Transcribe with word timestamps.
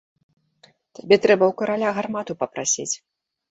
Табе 0.99 1.19
трэба 1.27 1.43
ў 1.51 1.59
караля 1.61 1.89
гармату 2.01 2.33
папрасіць! 2.43 2.91